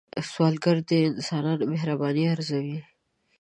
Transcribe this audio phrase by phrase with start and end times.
[0.31, 2.79] سوالګر د انسانانو مهرباني ارزوي